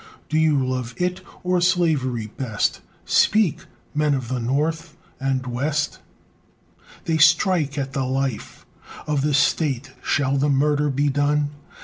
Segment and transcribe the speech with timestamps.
[0.29, 2.81] Do you love it or slavery best?
[3.05, 3.67] Speak!
[3.93, 5.99] Men of the North and West.
[7.05, 8.65] They strike at the life
[9.05, 11.51] of the State: Shall the murder be done?